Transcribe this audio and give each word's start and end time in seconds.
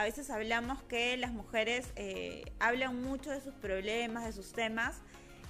a 0.00 0.04
veces 0.04 0.30
hablamos 0.30 0.82
que 0.84 1.14
las 1.18 1.30
mujeres 1.30 1.92
eh, 1.94 2.50
hablan 2.58 3.02
mucho 3.02 3.30
de 3.30 3.42
sus 3.42 3.52
problemas, 3.52 4.24
de 4.24 4.32
sus 4.32 4.52
temas, 4.52 5.02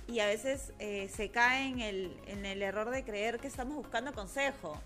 y 0.08 0.18
a 0.18 0.26
veces 0.26 0.72
eh, 0.80 1.08
se 1.08 1.30
cae 1.30 1.68
en 1.68 1.78
el, 1.80 2.20
en 2.26 2.44
el 2.44 2.60
error 2.60 2.90
de 2.90 3.04
creer 3.04 3.38
que 3.38 3.46
estamos 3.46 3.76
buscando 3.76 4.12
consejo. 4.12 4.76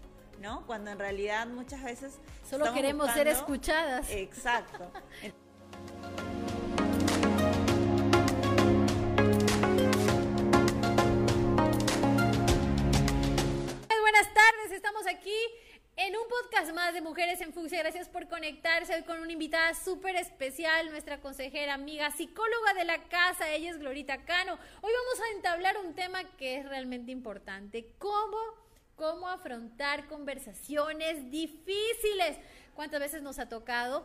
¿no? 0.42 0.66
Cuando 0.66 0.90
en 0.90 0.98
realidad 0.98 1.46
muchas 1.46 1.82
veces 1.82 2.18
solo 2.48 2.74
queremos 2.74 3.10
ser 3.12 3.26
escuchadas. 3.26 4.10
Exacto. 4.10 4.92
Buenas 14.02 14.34
tardes, 14.34 14.72
estamos 14.72 15.06
aquí 15.06 15.34
en 15.96 16.16
un 16.16 16.24
podcast 16.28 16.74
más 16.74 16.92
de 16.92 17.00
Mujeres 17.00 17.40
en 17.40 17.52
Fucsia, 17.52 17.78
gracias 17.78 18.08
por 18.08 18.26
conectarse 18.26 18.94
hoy 18.94 19.02
con 19.04 19.20
una 19.20 19.32
invitada 19.32 19.74
súper 19.74 20.16
especial, 20.16 20.90
nuestra 20.90 21.20
consejera, 21.20 21.74
amiga, 21.74 22.10
psicóloga 22.10 22.74
de 22.74 22.84
la 22.84 23.04
casa, 23.04 23.52
ella 23.52 23.70
es 23.70 23.78
Glorita 23.78 24.24
Cano. 24.24 24.58
Hoy 24.80 24.92
vamos 24.92 25.20
a 25.20 25.36
entablar 25.36 25.76
un 25.78 25.94
tema 25.94 26.24
que 26.36 26.58
es 26.58 26.68
realmente 26.68 27.12
importante, 27.12 27.92
cómo, 27.98 28.36
cómo 28.96 29.28
afrontar 29.28 30.08
conversaciones 30.08 31.30
difíciles. 31.30 32.38
¿Cuántas 32.74 32.98
veces 32.98 33.22
nos 33.22 33.38
ha 33.38 33.48
tocado 33.48 34.04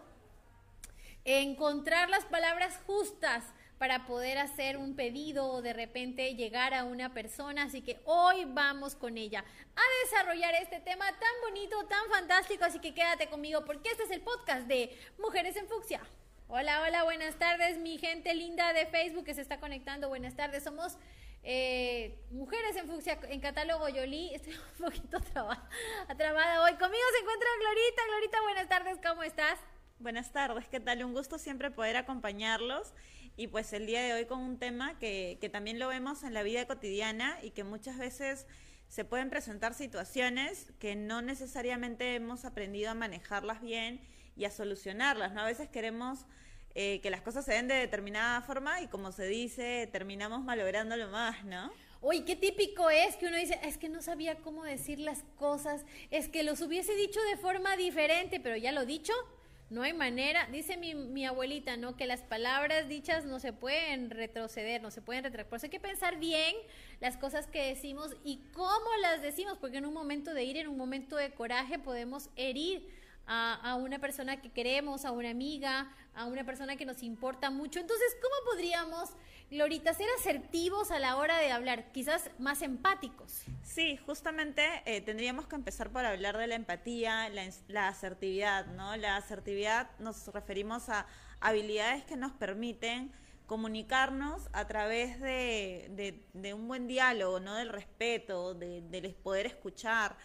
encontrar 1.26 2.10
las 2.10 2.26
palabras 2.26 2.80
justas? 2.86 3.44
Para 3.80 4.06
poder 4.06 4.38
hacer 4.38 4.78
un 4.78 4.94
pedido 4.96 5.48
o 5.48 5.62
de 5.62 5.72
repente 5.72 6.36
llegar 6.36 6.74
a 6.74 6.84
una 6.84 7.14
persona. 7.14 7.64
Así 7.64 7.82
que 7.82 8.00
hoy 8.04 8.46
vamos 8.46 8.94
con 8.94 9.18
ella 9.18 9.44
a 9.76 9.82
desarrollar 10.04 10.54
este 10.56 10.82
tema 10.82 11.06
tan 11.08 11.42
bonito, 11.42 11.86
tan 11.88 12.08
fantástico. 12.12 12.66
Así 12.66 12.80
que 12.80 12.94
quédate 12.94 13.28
conmigo 13.28 13.64
porque 13.66 13.90
este 13.90 14.04
es 14.04 14.12
el 14.12 14.22
podcast 14.22 14.68
de 14.68 14.96
Mujeres 15.18 15.56
en 15.56 15.68
Fucsia. 15.68 16.02
Hola, 16.50 16.82
hola, 16.82 17.04
buenas 17.04 17.38
tardes, 17.38 17.78
mi 17.78 17.98
gente 17.98 18.34
linda 18.34 18.74
de 18.74 18.86
Facebook 18.88 19.24
que 19.24 19.34
se 19.34 19.42
está 19.42 19.60
conectando. 19.60 20.10
Buenas 20.10 20.36
tardes, 20.36 20.64
somos 20.64 20.98
eh, 21.44 22.20
Mujeres 22.32 22.76
en 22.76 22.88
Fucsia 22.88 23.18
en 23.30 23.40
catálogo 23.40 23.88
Yoli. 23.88 24.34
Estoy 24.34 24.56
un 24.56 24.86
poquito 24.86 25.22
trabada 25.22 26.64
hoy. 26.64 26.74
Conmigo 26.74 27.04
se 27.14 27.20
encuentra 27.22 27.50
Glorita. 27.60 28.02
Glorita, 28.08 28.42
buenas 28.42 28.68
tardes, 28.68 28.98
¿cómo 29.02 29.24
estás? 29.24 29.58
Buenas 30.00 30.32
tardes, 30.32 30.66
¿qué 30.70 30.80
tal? 30.80 31.04
Un 31.04 31.14
gusto 31.14 31.38
siempre 31.38 31.72
poder 31.72 31.98
acompañarlos 31.98 32.94
y 33.36 33.48
pues 33.48 33.74
el 33.74 33.86
día 33.86 34.02
de 34.02 34.14
hoy 34.14 34.26
con 34.28 34.40
un 34.40 34.58
tema 34.58 34.98
que, 34.98 35.38
también 35.52 35.78
lo 35.78 35.90
vemos 35.90 36.24
en 36.24 36.34
la 36.34 36.42
vida 36.42 36.66
cotidiana 36.68 37.38
y 37.44 37.52
que 37.52 37.66
muchas 37.66 37.98
veces 37.98 38.48
se 38.88 39.04
pueden 39.04 39.30
presentar 39.30 39.74
situaciones 39.74 40.72
que 40.80 40.96
no 40.96 41.22
necesariamente 41.22 42.16
hemos 42.16 42.46
aprendido 42.46 42.92
a 42.92 42.94
manejarlas 42.94 43.60
bien 43.60 44.00
y 44.38 44.46
a 44.46 44.52
solucionarlas, 44.52 45.34
¿no? 45.34 45.42
A 45.42 45.46
veces 45.46 45.68
queremos 45.68 46.26
eh, 46.76 47.02
que 47.02 47.10
las 47.10 47.22
cosas 47.22 47.44
se 47.44 47.52
den 47.52 47.68
de 47.68 47.76
determinada 47.76 48.40
forma 48.42 48.80
y 48.80 48.88
como 48.88 49.12
se 49.12 49.26
dice, 49.26 49.90
terminamos 49.92 50.46
malográndolo 50.46 51.10
más, 51.10 51.44
¿no? 51.44 51.74
Uy, 52.00 52.22
qué 52.22 52.38
típico 52.38 52.90
es 52.90 53.18
que 53.18 53.28
uno 53.28 53.36
dice, 53.36 53.60
es 53.64 53.78
que 53.78 53.90
no 53.90 54.02
sabía 54.02 54.38
cómo 54.38 54.64
decir 54.64 54.98
las 55.00 55.24
cosas, 55.36 55.84
es 56.10 56.30
que 56.30 56.44
los 56.44 56.62
hubiese 56.62 56.96
dicho 56.96 57.20
de 57.24 57.36
forma 57.36 57.76
diferente, 57.76 58.40
pero 58.40 58.56
ya 58.56 58.72
lo 58.72 58.86
dicho, 58.86 59.12
no 59.70 59.84
hay 59.84 59.94
manera, 59.94 60.48
dice 60.52 60.78
mi, 60.78 61.26
abuelita, 61.26 61.78
¿no? 61.78 61.96
Que 61.96 62.08
las 62.08 62.22
palabras 62.22 62.88
dichas 62.88 63.26
no 63.26 63.40
se 63.40 63.54
pueden 63.54 64.10
retroceder, 64.10 64.82
no 64.82 64.90
se 64.90 65.02
pueden 65.02 65.24
retractar. 65.24 65.50
Por 65.50 65.58
eso 65.58 65.68
hay 65.68 65.72
que 65.72 65.80
pensar 65.80 66.18
bien 66.18 66.56
las 67.00 67.18
cosas 67.18 67.46
que 67.46 67.64
decimos 67.64 68.16
y 68.24 68.38
cómo 68.54 68.90
las 69.02 69.22
decimos, 69.22 69.58
porque 69.60 69.78
en 69.78 69.86
un 69.86 69.94
momento 69.94 70.34
de 70.34 70.44
ir, 70.44 70.58
en 70.58 70.68
un 70.68 70.78
momento 70.78 71.16
de 71.18 71.32
coraje, 71.32 71.78
podemos 71.78 72.30
herir 72.36 72.90
a, 73.32 73.76
una 73.76 74.00
persona 74.00 74.42
que 74.42 74.50
queremos, 74.50 75.06
a 75.06 75.12
una 75.12 75.30
amiga, 75.30 75.94
a 76.16 76.26
una 76.26 76.44
persona 76.44 76.76
que 76.76 76.86
nos 76.86 77.04
importa 77.04 77.52
mucho. 77.52 77.80
Entonces, 77.80 78.18
¿cómo 78.20 78.52
podríamos, 78.52 79.10
Glorita, 79.50 79.96
ser 79.96 80.06
asertivos 80.20 80.92
a 80.92 81.00
la 81.00 81.18
hora 81.18 81.40
de 81.40 81.52
hablar? 81.52 81.92
Quizás 81.92 82.30
más 82.38 82.62
empáticos. 82.62 83.46
Sí, 83.64 83.98
justamente 84.06 84.64
eh, 84.86 85.02
tendríamos 85.02 85.48
que 85.48 85.56
empezar 85.56 85.90
por 85.90 86.06
hablar 86.06 86.38
de 86.38 86.46
la 86.46 86.54
empatía, 86.54 87.28
la, 87.68 87.88
asertividad, 87.88 88.68
¿no? 88.68 88.96
La 88.96 89.18
asertividad 89.18 89.90
nos 89.98 90.28
referimos 90.28 90.90
a 90.90 91.08
habilidades 91.40 92.04
que 92.04 92.16
nos 92.16 92.32
permiten 92.34 93.12
comunicarnos 93.48 94.48
a 94.54 94.68
través 94.68 95.20
de, 95.20 96.54
un 96.54 96.68
buen 96.68 96.86
diálogo, 96.88 97.40
¿no? 97.40 97.56
Del 97.56 97.70
respeto, 97.70 98.54
de, 98.54 98.82
del 98.82 99.16
poder 99.16 99.48
escuchar. 99.48 100.16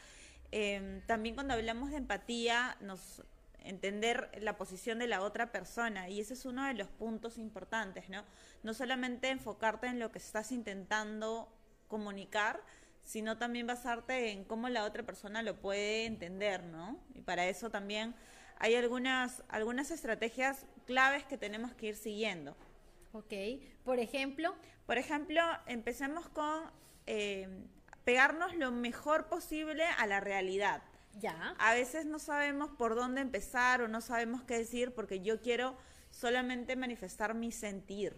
Em, 0.51 1.01
también 1.07 1.35
cuando 1.35 1.55
hablamos 1.55 1.91
de 1.91 1.97
empatía, 1.97 2.77
nos 2.81 3.23
entender 3.65 4.31
la 4.41 4.57
posición 4.57 4.99
de 4.99 5.09
la 5.09 5.23
otra 5.23 5.51
persona 5.51 6.09
y 6.09 6.21
ese 6.21 6.35
es 6.35 6.45
uno 6.45 6.67
de 6.67 6.75
los 6.75 6.89
puntos 6.89 7.39
importantes, 7.39 8.09
¿no? 8.09 8.25
No 8.63 8.75
solamente 8.75 9.31
enfocarte 9.31 9.87
en 9.87 9.99
lo 9.99 10.13
que 10.13 10.19
estás 10.19 10.53
intentando 10.53 11.53
comunicar, 11.89 12.61
sino 13.03 13.37
también 13.37 13.67
basarte 13.67 14.31
en 14.31 14.45
cómo 14.45 14.69
la 14.69 14.85
otra 14.85 15.03
persona 15.03 15.43
lo 15.43 15.61
puede 15.61 16.07
entender, 16.07 16.63
¿no? 16.65 16.99
Y 17.15 17.21
para 17.21 17.47
eso 17.47 17.71
también 17.71 18.15
hay 18.59 18.75
algunas, 18.75 19.43
algunas 19.49 19.91
estrategias 19.91 20.67
claves 20.87 21.25
que 21.25 21.37
tenemos 21.37 21.75
que 21.75 21.87
ir 21.87 21.97
siguiendo. 21.97 22.57
Ok, 23.13 23.33
por 23.85 23.99
ejemplo. 23.99 24.55
Por 24.87 24.99
ejemplo, 24.99 25.41
empecemos 25.67 26.29
con 26.29 26.71
eh, 27.07 27.49
pegarnos 28.05 28.55
lo 28.57 28.71
mejor 28.71 29.29
posible 29.29 29.85
a 29.85 30.07
la 30.07 30.21
realidad. 30.21 30.83
Ya. 31.21 31.55
A 31.59 31.75
veces 31.75 32.07
no 32.07 32.19
sabemos 32.19 32.71
por 32.71 32.95
dónde 32.95 33.21
empezar 33.21 33.83
o 33.83 33.89
no 33.89 34.01
sabemos 34.01 34.43
qué 34.43 34.59
decir 34.59 34.93
porque 34.95 35.21
yo 35.21 35.41
quiero 35.41 35.77
solamente 36.11 36.77
manifestar 36.77 37.35
mi 37.35 37.53
sentir. 37.53 38.17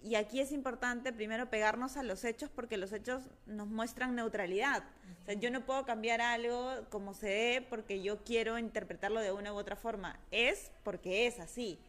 Y 0.00 0.14
aquí 0.14 0.40
es 0.40 0.52
importante 0.52 1.12
primero 1.12 1.50
pegarnos 1.50 1.96
a 1.96 2.04
los 2.04 2.24
hechos 2.24 2.50
porque 2.50 2.76
los 2.76 2.92
hechos 2.92 3.24
nos 3.46 3.66
muestran 3.66 4.14
neutralidad. 4.14 4.84
O 5.22 5.24
sea, 5.24 5.34
yo 5.34 5.50
no 5.50 5.66
puedo 5.66 5.84
cambiar 5.84 6.20
algo 6.20 6.86
como 6.88 7.14
se 7.14 7.26
ve 7.26 7.66
porque 7.68 8.00
yo 8.00 8.22
quiero 8.22 8.58
interpretarlo 8.58 9.20
de 9.20 9.32
una 9.32 9.52
u 9.52 9.56
otra 9.56 9.74
forma. 9.74 10.18
Es 10.30 10.70
porque 10.84 11.26
es 11.26 11.40
así. 11.40 11.80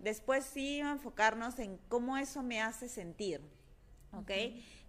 Después 0.00 0.44
sí 0.46 0.78
enfocarnos 0.78 1.58
en 1.58 1.78
cómo 1.88 2.16
eso 2.16 2.42
me 2.42 2.62
hace 2.62 2.88
sentir. 2.88 3.42
¿Ok? 4.12 4.30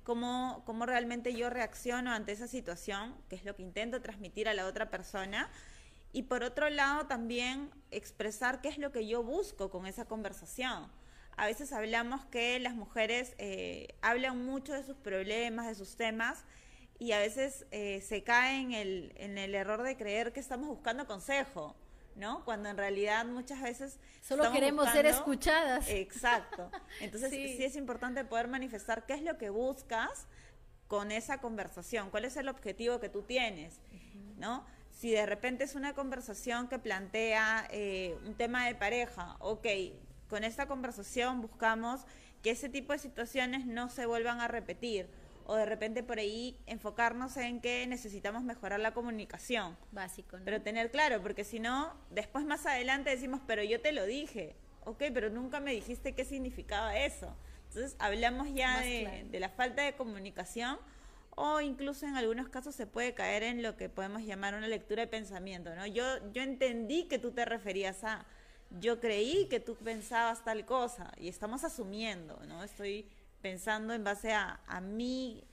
Cómo, 0.07 0.63
cómo 0.65 0.85
realmente 0.85 1.33
yo 1.33 1.49
reacciono 1.49 2.13
ante 2.13 2.31
esa 2.31 2.47
situación, 2.47 3.13
que 3.27 3.35
es 3.35 3.43
lo 3.43 3.57
que 3.57 3.61
intento 3.61 3.99
transmitir 3.99 4.47
a 4.47 4.53
la 4.53 4.65
otra 4.65 4.89
persona. 4.89 5.49
Y 6.13 6.23
por 6.23 6.43
otro 6.43 6.69
lado, 6.69 7.07
también 7.07 7.69
expresar 7.91 8.61
qué 8.61 8.69
es 8.69 8.77
lo 8.77 8.93
que 8.93 9.05
yo 9.05 9.21
busco 9.21 9.69
con 9.69 9.85
esa 9.85 10.05
conversación. 10.05 10.89
A 11.35 11.45
veces 11.45 11.73
hablamos 11.73 12.23
que 12.27 12.57
las 12.57 12.73
mujeres 12.73 13.35
eh, 13.37 13.97
hablan 14.01 14.45
mucho 14.45 14.71
de 14.71 14.83
sus 14.83 14.95
problemas, 14.95 15.67
de 15.67 15.75
sus 15.75 15.97
temas, 15.97 16.45
y 16.99 17.11
a 17.11 17.19
veces 17.19 17.65
eh, 17.71 17.99
se 17.99 18.23
cae 18.23 18.61
en 18.61 18.71
el, 18.71 19.11
en 19.17 19.37
el 19.37 19.55
error 19.55 19.83
de 19.83 19.97
creer 19.97 20.31
que 20.31 20.39
estamos 20.39 20.69
buscando 20.69 21.05
consejo. 21.05 21.75
¿No? 22.17 22.43
Cuando 22.43 22.69
en 22.69 22.77
realidad 22.77 23.25
muchas 23.25 23.61
veces... 23.61 23.99
Solo 24.21 24.51
queremos 24.51 24.89
ser 24.91 25.05
escuchadas. 25.05 25.87
Exacto. 25.89 26.69
Entonces 26.99 27.29
sí. 27.29 27.63
es 27.63 27.75
importante 27.75 28.25
poder 28.25 28.47
manifestar 28.47 29.05
qué 29.05 29.13
es 29.13 29.21
lo 29.21 29.37
que 29.37 29.49
buscas 29.49 30.27
con 30.87 31.11
esa 31.11 31.39
conversación, 31.39 32.09
cuál 32.09 32.25
es 32.25 32.35
el 32.37 32.49
objetivo 32.49 32.99
que 32.99 33.09
tú 33.09 33.21
tienes, 33.21 33.79
¿no? 34.37 34.65
Si 34.89 35.11
de 35.11 35.25
repente 35.25 35.63
es 35.63 35.75
una 35.75 35.93
conversación 35.93 36.67
que 36.67 36.79
plantea 36.79 37.67
eh, 37.71 38.17
un 38.25 38.33
tema 38.33 38.65
de 38.65 38.73
pareja, 38.73 39.35
ok, 39.39 39.67
con 40.27 40.43
esta 40.43 40.65
conversación 40.67 41.41
buscamos 41.41 42.01
que 42.41 42.51
ese 42.51 42.69
tipo 42.69 42.93
de 42.93 42.99
situaciones 42.99 43.65
no 43.65 43.89
se 43.89 44.05
vuelvan 44.05 44.41
a 44.41 44.47
repetir 44.47 45.07
o 45.47 45.55
de 45.55 45.65
repente 45.65 46.03
por 46.03 46.19
ahí 46.19 46.59
enfocarnos 46.65 47.37
en 47.37 47.61
que 47.61 47.87
necesitamos 47.87 48.43
mejorar 48.43 48.79
la 48.79 48.93
comunicación. 48.93 49.77
Básico, 49.91 50.37
¿no? 50.37 50.45
Pero 50.45 50.61
tener 50.61 50.91
claro, 50.91 51.21
porque 51.21 51.43
si 51.43 51.59
no, 51.59 51.93
después 52.11 52.45
más 52.45 52.65
adelante 52.65 53.09
decimos, 53.09 53.41
pero 53.47 53.63
yo 53.63 53.81
te 53.81 53.93
lo 53.93 54.05
dije, 54.05 54.55
ok, 54.83 55.03
pero 55.13 55.29
nunca 55.29 55.59
me 55.59 55.71
dijiste 55.71 56.13
qué 56.13 56.25
significaba 56.25 56.97
eso. 56.97 57.33
Entonces 57.69 57.95
hablamos 57.99 58.53
ya 58.53 58.81
de, 58.81 59.25
de 59.31 59.39
la 59.39 59.49
falta 59.49 59.83
de 59.83 59.93
comunicación 59.93 60.77
o 61.35 61.61
incluso 61.61 62.05
en 62.05 62.15
algunos 62.15 62.49
casos 62.49 62.75
se 62.75 62.87
puede 62.87 63.13
caer 63.13 63.43
en 63.43 63.61
lo 63.61 63.77
que 63.77 63.89
podemos 63.89 64.23
llamar 64.23 64.55
una 64.55 64.67
lectura 64.67 65.03
de 65.03 65.07
pensamiento, 65.07 65.73
¿no? 65.75 65.85
Yo, 65.85 66.03
yo 66.33 66.41
entendí 66.41 67.03
que 67.03 67.19
tú 67.19 67.31
te 67.31 67.45
referías 67.45 68.03
a, 68.03 68.25
yo 68.79 68.99
creí 68.99 69.47
que 69.47 69.59
tú 69.59 69.75
pensabas 69.75 70.43
tal 70.43 70.65
cosa 70.65 71.13
y 71.17 71.29
estamos 71.29 71.63
asumiendo, 71.63 72.37
¿no? 72.47 72.63
Estoy 72.63 73.07
pensando 73.41 73.93
en 73.93 74.03
base 74.03 74.31
a, 74.31 74.59
a 74.67 74.81
mi, 74.81 75.43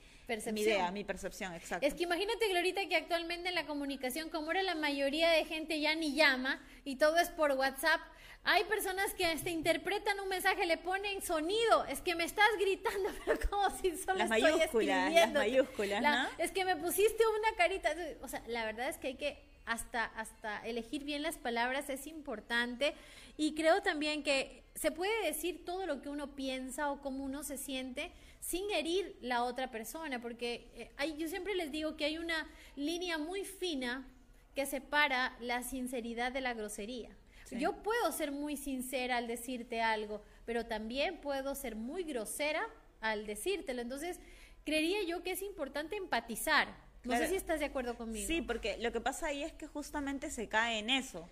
mi 0.51 0.61
idea, 0.61 0.91
mi 0.91 1.03
percepción, 1.03 1.53
exacto. 1.53 1.85
Es 1.85 1.93
que 1.93 2.03
imagínate, 2.03 2.47
Glorita, 2.49 2.87
que 2.87 2.95
actualmente 2.95 3.49
en 3.49 3.55
la 3.55 3.65
comunicación, 3.65 4.29
como 4.29 4.47
ahora 4.47 4.63
la 4.63 4.75
mayoría 4.75 5.29
de 5.29 5.45
gente 5.45 5.79
ya 5.79 5.95
ni 5.95 6.15
llama 6.15 6.61
y 6.83 6.95
todo 6.97 7.17
es 7.17 7.29
por 7.29 7.51
WhatsApp, 7.51 8.01
hay 8.43 8.63
personas 8.65 9.13
que 9.15 9.25
hasta 9.25 9.49
interpretan 9.49 10.19
un 10.19 10.29
mensaje, 10.29 10.65
le 10.67 10.77
ponen 10.77 11.21
sonido, 11.21 11.85
es 11.85 12.01
que 12.01 12.13
me 12.13 12.23
estás 12.23 12.47
gritando, 12.59 13.09
pero 13.25 13.39
como 13.49 13.69
si 13.71 13.97
solo 13.97 14.19
las 14.19 14.29
estoy 14.31 14.41
mayúsculas, 14.41 15.13
Las 15.13 15.33
mayúsculas, 15.33 16.01
¿no? 16.01 16.27
Es 16.37 16.51
que 16.51 16.63
me 16.63 16.75
pusiste 16.75 17.23
una 17.39 17.57
carita, 17.57 17.95
o 18.21 18.27
sea, 18.27 18.43
la 18.47 18.65
verdad 18.65 18.89
es 18.89 18.97
que 18.97 19.07
hay 19.07 19.15
que 19.15 19.54
hasta, 19.65 20.05
hasta 20.05 20.65
elegir 20.65 21.03
bien 21.03 21.21
las 21.21 21.37
palabras 21.37 21.89
es 21.89 22.07
importante 22.07 22.93
y 23.37 23.55
creo 23.55 23.81
también 23.81 24.23
que 24.23 24.63
se 24.75 24.91
puede 24.91 25.25
decir 25.25 25.63
todo 25.65 25.85
lo 25.85 26.01
que 26.01 26.09
uno 26.09 26.35
piensa 26.35 26.91
o 26.91 27.01
cómo 27.01 27.23
uno 27.23 27.43
se 27.43 27.57
siente 27.57 28.11
sin 28.39 28.69
herir 28.71 29.17
la 29.21 29.43
otra 29.43 29.71
persona, 29.71 30.21
porque 30.21 30.69
eh, 30.75 30.91
hay, 30.97 31.17
yo 31.17 31.27
siempre 31.27 31.55
les 31.55 31.71
digo 31.71 31.97
que 31.97 32.05
hay 32.05 32.17
una 32.17 32.47
línea 32.75 33.17
muy 33.17 33.43
fina 33.43 34.05
que 34.53 34.65
separa 34.65 35.35
la 35.39 35.63
sinceridad 35.63 36.31
de 36.31 36.41
la 36.41 36.53
grosería. 36.53 37.09
Yo 37.51 37.83
puedo 37.83 38.11
ser 38.11 38.31
muy 38.31 38.57
sincera 38.57 39.17
al 39.17 39.27
decirte 39.27 39.81
algo, 39.81 40.23
pero 40.45 40.65
también 40.65 41.21
puedo 41.21 41.53
ser 41.53 41.75
muy 41.75 42.03
grosera 42.03 42.67
al 43.01 43.27
decírtelo. 43.27 43.81
Entonces, 43.81 44.19
creería 44.63 45.03
yo 45.03 45.21
que 45.21 45.31
es 45.31 45.41
importante 45.41 45.95
empatizar. 45.95 46.67
No 47.05 47.17
sé 47.17 47.27
si 47.29 47.35
estás 47.35 47.59
de 47.59 47.65
acuerdo 47.65 47.95
conmigo. 47.95 48.27
Sí, 48.27 48.41
porque 48.41 48.77
lo 48.77 48.91
que 48.91 49.01
pasa 49.01 49.27
ahí 49.27 49.43
es 49.43 49.53
que 49.53 49.67
justamente 49.67 50.29
se 50.31 50.47
cae 50.47 50.79
en 50.79 50.89
eso. 50.89 51.27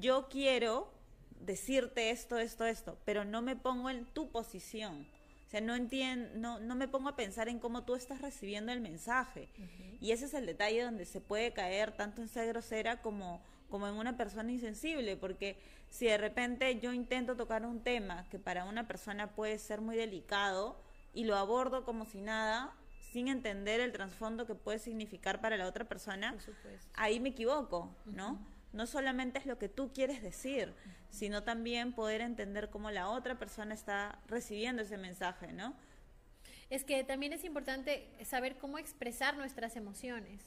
yo 0.00 0.28
quiero 0.28 0.92
decirte 1.40 2.10
esto, 2.10 2.38
esto, 2.38 2.66
esto, 2.66 2.98
pero 3.04 3.24
no 3.24 3.42
me 3.42 3.56
pongo 3.56 3.90
en 3.90 4.04
tu 4.06 4.30
posición. 4.30 5.06
O 5.46 5.50
sea, 5.50 5.60
no 5.60 5.74
entiendo, 5.74 6.30
no, 6.36 6.60
no 6.60 6.74
me 6.74 6.88
pongo 6.88 7.10
a 7.10 7.16
pensar 7.16 7.48
en 7.48 7.58
cómo 7.58 7.84
tú 7.84 7.94
estás 7.94 8.22
recibiendo 8.22 8.72
el 8.72 8.80
mensaje. 8.80 9.48
Y 10.00 10.12
ese 10.12 10.24
es 10.24 10.34
el 10.34 10.46
detalle 10.46 10.82
donde 10.82 11.04
se 11.04 11.20
puede 11.20 11.52
caer 11.52 11.92
tanto 11.92 12.22
en 12.22 12.28
ser 12.28 12.48
grosera 12.48 13.02
como, 13.02 13.42
como 13.68 13.86
en 13.86 13.94
una 13.94 14.16
persona 14.16 14.50
insensible, 14.50 15.16
porque 15.16 15.58
si 15.90 16.06
de 16.06 16.16
repente 16.16 16.80
yo 16.80 16.94
intento 16.94 17.36
tocar 17.36 17.66
un 17.66 17.82
tema 17.82 18.26
que 18.30 18.38
para 18.38 18.64
una 18.64 18.88
persona 18.88 19.34
puede 19.34 19.58
ser 19.58 19.82
muy 19.82 19.94
delicado 19.94 20.80
y 21.12 21.24
lo 21.24 21.36
abordo 21.36 21.84
como 21.84 22.06
si 22.06 22.22
nada, 22.22 22.74
sin 23.12 23.28
entender 23.28 23.80
el 23.80 23.92
trasfondo 23.92 24.46
que 24.46 24.54
puede 24.54 24.78
significar 24.78 25.42
para 25.42 25.58
la 25.58 25.66
otra 25.66 25.84
persona, 25.84 26.34
ahí 26.94 27.20
me 27.20 27.28
equivoco, 27.28 27.94
¿no? 28.06 28.38
No 28.72 28.86
solamente 28.86 29.38
es 29.38 29.44
lo 29.44 29.58
que 29.58 29.68
tú 29.68 29.92
quieres 29.92 30.22
decir, 30.22 30.72
sino 31.10 31.42
también 31.42 31.92
poder 31.92 32.22
entender 32.22 32.70
cómo 32.70 32.90
la 32.90 33.10
otra 33.10 33.38
persona 33.38 33.74
está 33.74 34.18
recibiendo 34.28 34.80
ese 34.80 34.96
mensaje, 34.96 35.52
¿no? 35.52 35.74
Es 36.70 36.84
que 36.84 37.04
también 37.04 37.34
es 37.34 37.44
importante 37.44 38.08
saber 38.24 38.56
cómo 38.56 38.78
expresar 38.78 39.36
nuestras 39.36 39.76
emociones. 39.76 40.40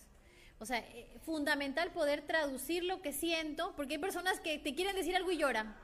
O 0.58 0.66
sea, 0.66 0.80
eh, 0.80 1.20
fundamental 1.24 1.92
poder 1.92 2.24
traducir 2.24 2.84
lo 2.84 3.00
que 3.04 3.14
siento, 3.14 3.76
porque 3.76 3.96
hay 3.96 4.00
personas 4.00 4.40
que 4.40 4.58
te 4.58 4.74
quieren 4.74 4.96
decir 4.96 5.16
algo 5.16 5.32
y 5.32 5.38
lloran. 5.38 5.76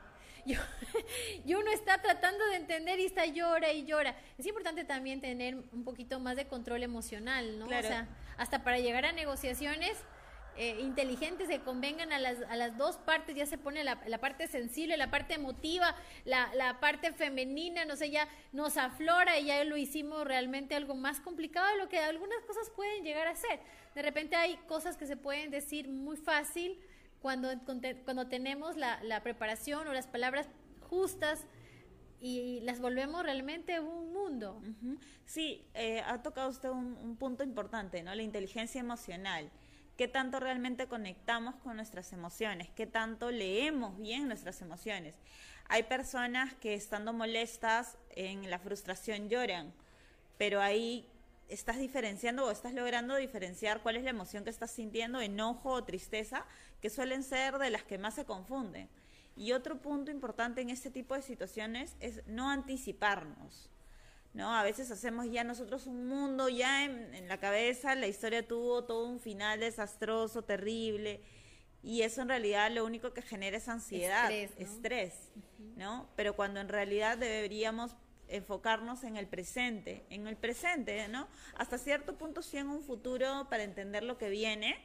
Y 0.44 0.56
uno 1.54 1.70
está 1.70 2.00
tratando 2.02 2.44
de 2.46 2.56
entender 2.56 3.00
y 3.00 3.06
está 3.06 3.26
llora 3.26 3.72
y 3.72 3.84
llora. 3.84 4.16
Es 4.38 4.46
importante 4.46 4.84
también 4.84 5.20
tener 5.20 5.56
un 5.72 5.84
poquito 5.84 6.20
más 6.20 6.36
de 6.36 6.46
control 6.46 6.82
emocional, 6.82 7.58
¿no? 7.58 7.66
O 7.66 7.68
sea, 7.68 8.08
hasta 8.36 8.64
para 8.64 8.78
llegar 8.78 9.04
a 9.04 9.12
negociaciones 9.12 9.96
eh, 10.56 10.80
inteligentes 10.80 11.48
que 11.48 11.60
convengan 11.60 12.12
a 12.12 12.18
las, 12.18 12.42
a 12.42 12.56
las 12.56 12.76
dos 12.76 12.98
partes, 12.98 13.34
ya 13.34 13.46
se 13.46 13.56
pone 13.56 13.84
la, 13.84 13.98
la 14.06 14.18
parte 14.18 14.46
sensible, 14.48 14.98
la 14.98 15.10
parte 15.10 15.32
emotiva, 15.32 15.96
la, 16.26 16.54
la, 16.54 16.78
parte 16.78 17.12
femenina, 17.14 17.86
no 17.86 17.96
sé, 17.96 18.10
ya 18.10 18.28
nos 18.52 18.76
aflora 18.76 19.38
y 19.38 19.46
ya 19.46 19.64
lo 19.64 19.78
hicimos 19.78 20.26
realmente 20.26 20.74
algo 20.74 20.94
más 20.94 21.20
complicado 21.20 21.66
de 21.70 21.78
lo 21.78 21.88
que 21.88 21.98
algunas 22.00 22.44
cosas 22.44 22.68
pueden 22.68 23.02
llegar 23.02 23.28
a 23.28 23.34
ser. 23.34 23.60
De 23.94 24.02
repente 24.02 24.36
hay 24.36 24.56
cosas 24.68 24.98
que 24.98 25.06
se 25.06 25.16
pueden 25.16 25.50
decir 25.50 25.88
muy 25.88 26.18
fácil, 26.18 26.78
cuando, 27.22 27.48
cuando 28.04 28.26
tenemos 28.26 28.76
la, 28.76 29.02
la 29.04 29.22
preparación 29.22 29.88
o 29.88 29.92
las 29.94 30.06
palabras 30.06 30.48
justas 30.80 31.46
y 32.22 32.60
las 32.60 32.80
volvemos 32.80 33.24
realmente 33.24 33.80
un 33.80 34.12
mundo. 34.12 34.62
Sí, 35.26 35.66
eh, 35.74 36.02
ha 36.06 36.22
tocado 36.22 36.50
usted 36.50 36.70
un, 36.70 37.16
punto 37.16 37.42
importante, 37.42 38.00
¿no? 38.04 38.14
La 38.14 38.22
inteligencia 38.22 38.80
emocional. 38.80 39.50
¿Qué 39.96 40.06
tanto 40.06 40.38
realmente 40.38 40.86
conectamos 40.86 41.56
con 41.56 41.76
nuestras 41.76 42.12
emociones? 42.12 42.70
¿Qué 42.76 42.86
tanto 42.86 43.32
leemos 43.32 43.98
bien 43.98 44.28
nuestras 44.28 44.62
emociones? 44.62 45.16
Hay 45.68 45.82
personas 45.82 46.54
que 46.54 46.74
estando 46.74 47.12
molestas 47.12 47.98
en 48.10 48.48
la 48.48 48.60
frustración 48.60 49.28
lloran, 49.28 49.72
pero 50.38 50.60
ahí 50.60 51.08
estás 51.52 51.78
diferenciando 51.78 52.46
o 52.46 52.50
estás 52.50 52.72
logrando 52.72 53.16
diferenciar 53.16 53.82
cuál 53.82 53.96
es 53.96 54.04
la 54.04 54.10
emoción 54.10 54.44
que 54.44 54.50
estás 54.50 54.70
sintiendo, 54.70 55.20
enojo 55.20 55.70
o 55.70 55.84
tristeza, 55.84 56.46
que 56.80 56.90
suelen 56.90 57.22
ser 57.22 57.58
de 57.58 57.70
las 57.70 57.84
que 57.84 57.98
más 57.98 58.14
se 58.14 58.24
confunden. 58.24 58.88
Y 59.36 59.52
otro 59.52 59.80
punto 59.80 60.10
importante 60.10 60.60
en 60.60 60.70
este 60.70 60.90
tipo 60.90 61.14
de 61.14 61.22
situaciones 61.22 61.96
es 62.00 62.26
no 62.26 62.50
anticiparnos. 62.50 63.70
¿no? 64.34 64.54
A 64.54 64.62
veces 64.62 64.90
hacemos 64.90 65.30
ya 65.30 65.44
nosotros 65.44 65.86
un 65.86 66.06
mundo 66.06 66.48
ya 66.48 66.84
en, 66.84 67.28
la 67.28 67.38
cabeza, 67.38 67.94
la 67.94 68.06
historia 68.06 68.46
tuvo 68.46 68.84
todo 68.84 69.06
un 69.06 69.20
final 69.20 69.60
desastroso, 69.60 70.42
terrible, 70.42 71.20
y 71.82 72.02
eso 72.02 72.22
en 72.22 72.28
realidad 72.28 72.70
lo 72.70 72.84
único 72.84 73.12
que 73.12 73.22
genera 73.22 73.56
es 73.56 73.68
ansiedad, 73.68 74.30
estrés, 74.30 75.32
¿no? 75.76 76.08
Pero 76.16 76.34
cuando 76.34 76.60
en 76.60 76.68
realidad 76.68 77.18
deberíamos 77.18 77.96
enfocarnos 78.32 79.04
en 79.04 79.16
el 79.16 79.26
presente, 79.26 80.04
en 80.10 80.26
el 80.26 80.36
presente, 80.36 81.06
¿no? 81.08 81.28
Hasta 81.54 81.78
cierto 81.78 82.16
punto 82.16 82.42
sí 82.42 82.58
en 82.58 82.68
un 82.68 82.82
futuro 82.82 83.46
para 83.48 83.62
entender 83.62 84.02
lo 84.02 84.18
que 84.18 84.30
viene, 84.30 84.76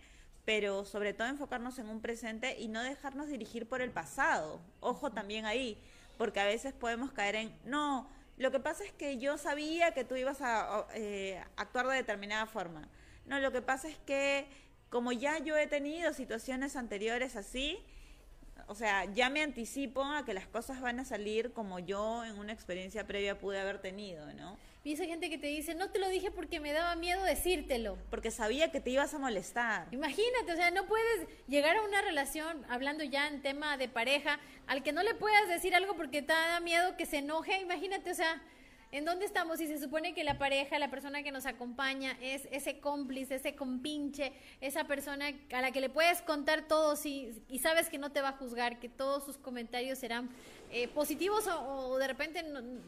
pero 0.45 0.85
sobre 0.85 1.13
todo 1.13 1.27
enfocarnos 1.27 1.79
en 1.79 1.89
un 1.89 2.01
presente 2.01 2.57
y 2.59 2.67
no 2.67 2.81
dejarnos 2.83 3.27
dirigir 3.27 3.67
por 3.67 3.81
el 3.81 3.91
pasado. 3.91 4.61
Ojo 4.79 5.11
también 5.11 5.45
ahí, 5.45 5.77
porque 6.17 6.39
a 6.39 6.45
veces 6.45 6.73
podemos 6.73 7.11
caer 7.11 7.35
en, 7.35 7.55
no, 7.65 8.09
lo 8.37 8.51
que 8.51 8.59
pasa 8.59 8.83
es 8.83 8.91
que 8.91 9.17
yo 9.17 9.37
sabía 9.37 9.93
que 9.93 10.03
tú 10.03 10.15
ibas 10.15 10.41
a 10.41 10.87
eh, 10.93 11.43
actuar 11.55 11.87
de 11.87 11.95
determinada 11.95 12.45
forma. 12.45 12.87
No, 13.25 13.39
lo 13.39 13.51
que 13.51 13.61
pasa 13.61 13.87
es 13.87 13.97
que 13.97 14.47
como 14.89 15.11
ya 15.11 15.39
yo 15.39 15.57
he 15.57 15.67
tenido 15.67 16.13
situaciones 16.13 16.75
anteriores 16.75 17.35
así, 17.35 17.83
o 18.67 18.75
sea, 18.75 19.05
ya 19.13 19.29
me 19.29 19.41
anticipo 19.41 20.03
a 20.03 20.25
que 20.25 20.33
las 20.33 20.47
cosas 20.47 20.81
van 20.81 20.99
a 20.99 21.05
salir 21.05 21.53
como 21.53 21.79
yo 21.79 22.25
en 22.25 22.37
una 22.37 22.51
experiencia 22.51 23.07
previa 23.07 23.39
pude 23.39 23.59
haber 23.59 23.79
tenido, 23.79 24.33
¿no? 24.33 24.57
Y 24.83 24.93
esa 24.93 25.05
gente 25.05 25.29
que 25.29 25.37
te 25.37 25.47
dice, 25.47 25.75
no 25.75 25.89
te 25.89 25.99
lo 25.99 26.07
dije 26.07 26.31
porque 26.31 26.61
me 26.61 26.71
daba 26.71 26.95
miedo 26.95 27.21
decírtelo. 27.23 27.97
Porque 28.09 28.31
sabía 28.31 28.71
que 28.71 28.79
te 28.79 28.89
ibas 28.89 29.13
a 29.13 29.19
molestar. 29.19 29.87
Imagínate, 29.91 30.53
o 30.53 30.55
sea, 30.55 30.71
no 30.71 30.85
puedes 30.85 31.27
llegar 31.47 31.75
a 31.75 31.83
una 31.83 32.01
relación, 32.01 32.65
hablando 32.69 33.03
ya 33.03 33.27
en 33.27 33.41
tema 33.41 33.75
de 33.75 33.89
pareja, 33.89 34.39
al 34.65 34.83
que 34.83 34.93
no 34.93 35.03
le 35.03 35.13
puedas 35.13 35.49
decir 35.49 35.75
algo 35.75 35.95
porque 35.95 36.21
te 36.21 36.31
da 36.31 36.61
miedo 36.61 36.95
que 36.95 37.05
se 37.05 37.17
enoje. 37.17 37.59
Imagínate, 37.59 38.11
o 38.11 38.15
sea, 38.15 38.41
¿En 38.91 39.03
dónde 39.03 39.25
estamos? 39.25 39.57
Si 39.57 39.67
se 39.67 39.79
supone 39.79 40.13
que 40.13 40.23
la 40.23 40.37
pareja, 40.37 40.79
la 40.79 40.89
persona 40.89 41.21
que 41.21 41.31
nos 41.31 41.45
acompaña, 41.45 42.17
es 42.21 42.47
ese 42.51 42.79
cómplice, 42.79 43.35
ese 43.35 43.53
compinche, 43.53 44.31
esa 44.61 44.85
persona 44.85 45.33
a 45.51 45.61
la 45.61 45.71
que 45.71 45.81
le 45.81 45.89
puedes 45.89 46.21
contar 46.21 46.67
todo 46.69 46.95
y, 47.03 47.43
y 47.49 47.59
sabes 47.59 47.89
que 47.89 47.97
no 47.97 48.11
te 48.11 48.21
va 48.21 48.29
a 48.29 48.37
juzgar, 48.37 48.79
que 48.79 48.87
todos 48.87 49.25
sus 49.25 49.37
comentarios 49.37 49.99
serán 49.99 50.29
eh, 50.71 50.87
positivos 50.87 51.47
o, 51.47 51.97
de 51.97 52.07
repente 52.07 52.43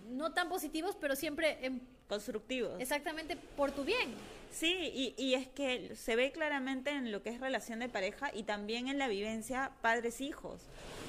no, 0.10 0.32
tan 0.34 0.48
positivos, 0.48 0.98
pero 1.00 1.18
siempre 1.18 1.79
constructivos. 2.08 2.79
Exactamente, 2.79 3.36
por 3.36 3.72
tu 3.72 3.84
bien. 3.84 4.13
Sí, 4.51 4.74
y, 4.94 5.13
y, 5.18 5.36
es 5.36 5.48
que 5.48 5.96
se 5.96 6.15
ve 6.15 6.32
claramente 6.32 6.89
en 6.89 7.12
lo 7.12 7.22
que 7.22 7.29
es 7.29 7.39
relación 7.39 7.79
de 7.79 7.88
pareja 7.88 8.32
y 8.34 8.44
también 8.44 8.88
en 8.88 8.98
la 8.98 9.08
vivencia 9.08 9.72
padres-hijos. 9.82 10.63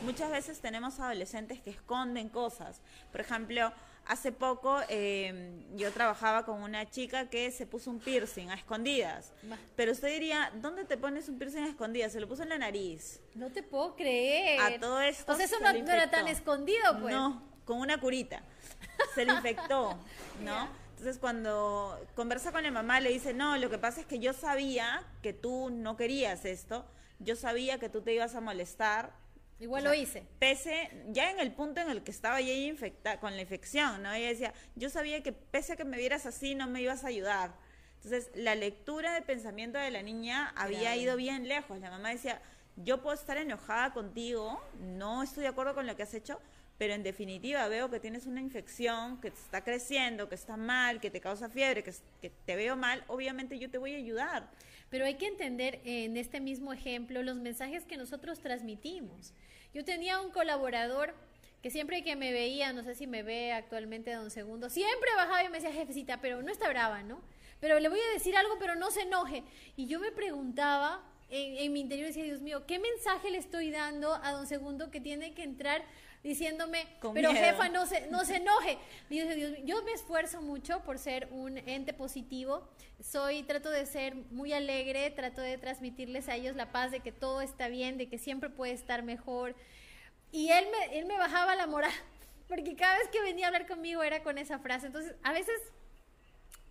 Muchas 0.05 0.31
veces 0.31 0.61
tenemos 0.61 1.01
adolescentes 1.01 1.61
que 1.61 1.71
esconden 1.71 2.29
cosas. 2.29 2.83
Por 3.11 3.23
ejemplo, 3.23 3.73
Hace 4.11 4.33
poco 4.33 4.81
em, 4.89 5.65
yo 5.77 5.93
trabajaba 5.93 6.45
con 6.45 6.65
una 6.65 6.91
chica 6.91 7.31
que 7.31 7.53
se 7.53 7.65
puso 7.65 7.91
un 7.91 8.01
piercing 8.01 8.51
a 8.51 8.55
escondidas. 8.55 9.33
Pero 9.77 9.93
usted 9.93 10.09
diría, 10.09 10.51
¿dónde 10.57 10.85
te 10.85 10.97
pones 10.97 11.29
un 11.29 11.39
piercing 11.39 11.63
a 11.63 11.69
escondidas? 11.69 12.11
Se 12.11 12.19
lo 12.19 12.27
puso 12.27 12.43
en 12.43 12.49
la 12.49 12.59
nariz. 12.59 13.21
No 13.37 13.51
te 13.51 13.63
puedo 13.63 13.95
creer. 13.95 14.61
A 14.61 14.81
todo 14.81 15.01
esto. 15.01 15.31
O 15.31 15.37
sea, 15.37 15.45
eso 15.45 15.61
no, 15.61 15.69
era 15.69 16.11
tan 16.11 16.27
escondido, 16.27 16.99
pues. 17.01 17.15
No, 17.15 17.41
con 17.65 17.79
una 17.79 18.01
curita. 18.01 18.43
Se 19.15 19.25
le 19.25 19.33
infectó, 19.33 19.97
¿no? 20.45 20.69
Entonces 20.91 21.19
cuando 21.19 22.05
conversa 22.17 22.51
con 22.51 22.65
la 22.65 22.73
mamá 22.73 22.99
le 22.99 23.11
dice, 23.11 23.33
no, 23.33 23.57
lo 23.59 23.71
que 23.71 23.79
pasa 23.79 24.01
es 24.01 24.07
que 24.07 24.19
yo 24.19 24.33
sabía 24.33 25.05
que 25.23 25.33
tú 25.33 25.71
no 25.71 25.97
querías 25.97 26.45
esto, 26.45 26.85
yo 27.21 27.37
sabía 27.37 27.79
que 27.79 27.89
tú 27.89 28.03
te 28.03 28.13
ibas 28.13 28.35
a 28.35 28.41
molestar, 28.41 29.13
Igual 29.61 29.85
lo 29.85 29.93
hice. 29.93 30.25
Pese, 30.39 30.91
ya 31.09 31.31
en 31.31 31.39
el 31.39 31.53
punto 31.53 31.83
en 31.83 31.91
el 31.91 32.03
que 32.03 32.11
estaba 32.11 32.41
ya 32.41 32.53
infectada 32.53 33.21
con 33.21 33.37
la 33.37 33.43
infección, 33.43 34.03
¿no? 34.03 34.13
Ella 34.13 34.29
decía, 34.29 34.55
yo 34.75 34.89
sabía 34.89 35.23
que 35.23 35.33
pese 35.33 35.75
a 35.75 35.77
que 35.77 35.85
me 35.85 35.99
vieras 35.99 36.25
así, 36.25 36.55
no 36.55 36.67
me 36.67 36.81
ibas 36.81 37.05
a 37.05 37.09
ayudar. 37.09 37.53
Entonces, 37.97 38.31
la 38.35 38.55
lectura 38.55 39.13
de 39.13 39.21
pensamiento 39.21 39.79
de 39.79 39.91
la 39.91 40.03
niña 40.03 40.55
había 40.57 40.97
ido 40.97 41.17
bien 41.17 41.47
lejos. 41.47 41.79
La 41.81 41.91
mamá 41.91 42.09
decía, 42.09 42.41
yo 42.77 43.03
puedo 43.03 43.15
estar 43.15 43.37
enojada 43.37 43.93
contigo, 43.93 44.59
no 44.81 45.23
estoy 45.23 45.43
de 45.43 45.49
acuerdo 45.49 45.75
con 45.75 45.87
lo 45.87 45.95
que 45.95 46.05
has 46.05 46.15
hecho, 46.15 46.41
pero 46.79 46.95
en 46.95 47.03
definitiva 47.03 47.69
veo 47.69 47.91
que 47.91 48.01
tienes 48.01 48.25
una 48.25 48.41
infección, 48.41 49.21
que 49.21 49.31
te 49.31 49.39
está 49.39 49.63
creciendo, 49.63 50.31
que 50.31 50.35
está 50.35 50.57
mal, 50.57 50.99
que 50.99 51.11
te 51.11 51.21
causa 51.21 51.51
fiebre, 51.51 51.85
que, 51.85 51.93
que 52.23 52.31
te 52.31 52.57
veo 52.57 52.75
mal, 52.75 53.05
obviamente 53.09 53.59
yo 53.59 53.71
te 53.71 53.77
voy 53.77 53.93
a 53.93 53.99
ayudar. 53.99 54.49
Pero 54.91 55.05
hay 55.05 55.15
que 55.15 55.27
entender 55.27 55.81
en 55.85 56.17
este 56.17 56.41
mismo 56.41 56.73
ejemplo 56.73 57.23
los 57.23 57.37
mensajes 57.37 57.85
que 57.85 57.97
nosotros 57.97 58.41
transmitimos. 58.41 59.33
Yo 59.73 59.85
tenía 59.85 60.21
un 60.21 60.31
colaborador 60.33 61.15
que 61.63 61.71
siempre 61.71 62.03
que 62.03 62.17
me 62.17 62.33
veía, 62.33 62.73
no 62.73 62.83
sé 62.83 62.95
si 62.95 63.07
me 63.07 63.23
ve 63.23 63.53
actualmente 63.53 64.13
don 64.13 64.31
Segundo, 64.31 64.69
siempre 64.69 65.11
bajaba 65.15 65.45
y 65.45 65.49
me 65.49 65.61
decía, 65.61 65.73
jefecita, 65.73 66.21
pero 66.21 66.43
no 66.43 66.51
está 66.51 66.69
brava, 66.69 67.03
¿no? 67.03 67.21
Pero 67.61 67.79
le 67.79 67.89
voy 67.89 68.01
a 68.01 68.15
decir 68.15 68.37
algo, 68.37 68.57
pero 68.59 68.75
no 68.75 68.91
se 68.91 69.03
enoje. 69.03 69.45
Y 69.77 69.87
yo 69.87 70.01
me 70.01 70.11
preguntaba, 70.11 71.05
en, 71.29 71.73
mi 71.73 71.81
interior 71.81 72.09
decía, 72.09 72.25
Dios 72.25 72.41
mío, 72.41 72.67
¿qué 72.67 72.79
mensaje 72.79 73.31
le 73.31 73.39
estoy 73.39 73.71
dando 73.71 74.15
a 74.15 74.33
don 74.33 74.47
Segundo 74.47 74.91
que 74.91 75.01
tiene 75.01 75.35
que 75.35 75.43
entrar 75.43 75.85
diciéndome, 76.23 76.87
pero 77.15 77.33
jefa, 77.33 77.69
no 77.69 77.87
se, 77.87 78.07
no 78.09 78.25
se 78.25 78.37
enoje? 78.37 78.79
Dios, 79.09 79.35
Dios, 79.35 79.53
yo 79.65 79.83
me 79.85 79.93
esfuerzo 79.93 80.43
mucho 80.43 80.81
por 80.81 80.99
ser 80.99 81.29
un 81.31 81.59
ente 81.59 81.93
positivo, 81.93 82.69
soy, 83.03 83.43
trato 83.43 83.71
de 83.71 83.87
ser 83.87 84.15
muy 84.31 84.53
alegre, 84.53 85.11
trato 85.11 85.41
de 85.41 85.57
transmitirles 85.59 86.29
a 86.29 86.37
ellos 86.37 86.57
la 86.57 86.73
paz 86.73 86.91
de 86.91 87.01
que 87.01 87.13
todo 87.13 87.41
está 87.41 87.69
bien, 87.69 87.97
de 87.97 88.09
que 88.09 88.19
siempre 88.19 88.51
puede 88.51 88.73
estar 88.73 89.03
mejor. 89.03 89.55
Y 90.33 90.51
él 90.51 90.67
me, 90.71 90.99
él 90.99 91.07
me 91.07 91.17
bajaba 91.17 91.57
la 91.57 91.67
moral, 91.67 91.93
porque 92.49 92.77
cada 92.77 92.99
vez 92.99 93.09
que 93.09 93.23
venía 93.23 93.47
a 93.47 93.49
hablar 93.49 93.67
conmigo 93.67 94.03
era 94.03 94.23
con 94.23 94.39
esa 94.39 94.59
frase. 94.59 94.87
Entonces, 94.87 95.15
a 95.23 95.33
veces 95.33 95.61